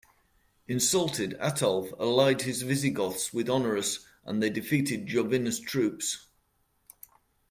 [0.67, 6.25] Insulted, Ataulf allied his Visigoths with Honorius, and they defeated Jovinus' troops.